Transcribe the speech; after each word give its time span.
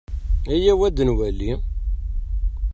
Ayaw 0.53 0.79
ad 0.87 0.97
nwali. 1.07 1.49